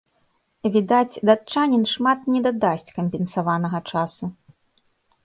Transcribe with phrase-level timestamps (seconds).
[0.75, 4.23] Відаць, датчанін шмат не дадасць кампенсаванага часу.